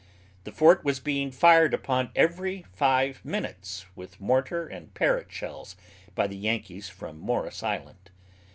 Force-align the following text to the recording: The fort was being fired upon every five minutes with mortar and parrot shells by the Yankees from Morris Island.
The 0.45 0.51
fort 0.51 0.83
was 0.83 0.99
being 0.99 1.29
fired 1.29 1.75
upon 1.75 2.09
every 2.15 2.65
five 2.73 3.23
minutes 3.23 3.85
with 3.95 4.19
mortar 4.19 4.65
and 4.65 4.91
parrot 4.95 5.31
shells 5.31 5.75
by 6.15 6.25
the 6.25 6.37
Yankees 6.37 6.89
from 6.89 7.19
Morris 7.19 7.61
Island. 7.61 8.09